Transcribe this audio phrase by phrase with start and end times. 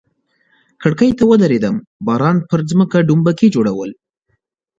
[0.81, 3.89] کړکۍ ته ودریدم، باران پر مځکه ډومبکي جوړول.